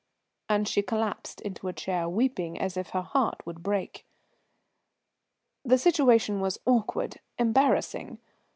[0.49, 4.03] And she collapsed into a chair, weeping as if her heart would break.
[5.63, 8.17] The situation was awkward, embarrassing.